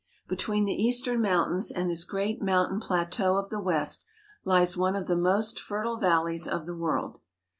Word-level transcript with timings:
Between 0.27 0.65
the 0.65 0.73
eastern 0.73 1.21
mountains 1.21 1.69
and 1.69 1.87
this 1.87 2.05
great 2.05 2.41
mountain 2.41 2.79
plateau 2.79 3.37
of 3.37 3.51
the 3.51 3.59
West 3.61 4.03
lies 4.43 4.75
one 4.75 4.95
of 4.95 5.05
the 5.05 5.15
most 5.15 5.59
fertile 5.59 5.97
valleys 5.97 6.47
of 6.47 6.65
the 6.65 6.75
world. 6.75 7.19